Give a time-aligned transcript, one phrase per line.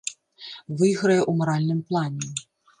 [0.79, 2.25] Выйграе ў маральным плане.